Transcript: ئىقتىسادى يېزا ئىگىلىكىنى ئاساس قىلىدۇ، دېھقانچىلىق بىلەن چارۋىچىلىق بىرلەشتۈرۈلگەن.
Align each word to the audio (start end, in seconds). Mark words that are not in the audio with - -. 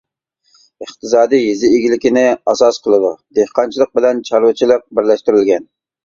ئىقتىسادى 0.83 1.39
يېزا 1.39 1.67
ئىگىلىكىنى 1.75 2.23
ئاساس 2.51 2.79
قىلىدۇ، 2.87 3.11
دېھقانچىلىق 3.39 3.91
بىلەن 3.99 4.23
چارۋىچىلىق 4.31 4.87
بىرلەشتۈرۈلگەن. 5.01 5.69